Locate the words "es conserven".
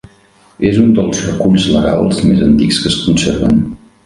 2.95-3.63